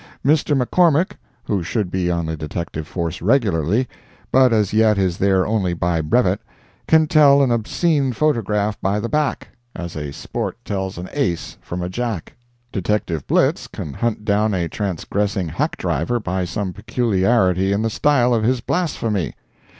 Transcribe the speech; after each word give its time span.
Mr. 0.25 0.59
McCormick, 0.59 1.11
who 1.43 1.61
should 1.61 1.91
be 1.91 2.09
on 2.09 2.25
the 2.25 2.35
detective 2.35 2.87
force 2.87 3.21
regularly, 3.21 3.87
but 4.31 4.51
as 4.51 4.73
yet 4.73 4.97
is 4.97 5.19
there 5.19 5.45
only 5.45 5.75
by 5.75 6.01
brevet, 6.01 6.39
can 6.87 7.05
tell 7.05 7.43
an 7.43 7.51
obscene 7.51 8.11
photograph 8.11 8.81
by 8.81 8.99
the 8.99 9.07
back, 9.07 9.49
as 9.75 9.95
a 9.95 10.11
sport 10.11 10.57
tells 10.65 10.97
an 10.97 11.07
ace 11.13 11.55
from 11.61 11.83
a 11.83 11.87
jack. 11.87 12.33
Detective 12.71 13.27
Blitz 13.27 13.67
can 13.67 13.93
hunt 13.93 14.25
down 14.25 14.55
a 14.55 14.67
transgressing 14.67 15.49
hack 15.49 15.77
driver 15.77 16.19
by 16.19 16.45
some 16.45 16.73
peculiarity 16.73 17.71
in 17.71 17.83
the 17.83 17.89
style 17.91 18.33
of 18.33 18.41
his 18.43 18.59
blasphemy. 18.59 19.35